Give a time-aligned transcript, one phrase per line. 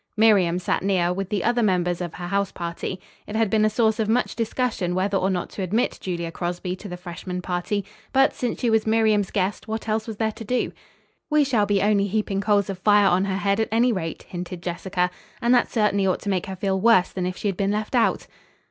[0.17, 2.99] Miriam sat near, with the other members of her house party.
[3.27, 6.75] It had been a source of much discussion whether or not to admit Julia Crosby
[6.77, 7.85] to the freshman party.
[8.11, 10.71] But, since she was Miriam's guest, what else was there to do?
[11.29, 14.63] "We shall be only heaping coals of fire on her head at any rate," hinted
[14.63, 17.69] Jessica, "and that certainly ought to make her feel worse than if she had been
[17.71, 18.25] left out."